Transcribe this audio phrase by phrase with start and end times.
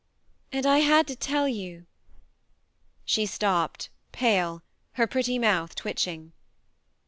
[0.51, 1.85] And I had to tell you"
[3.05, 6.33] She stopped, pale, her pretty mouth twitching.